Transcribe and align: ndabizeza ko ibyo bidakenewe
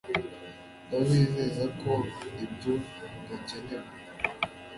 ndabizeza 0.85 1.63
ko 1.81 1.91
ibyo 2.43 2.73
bidakenewe 3.11 3.89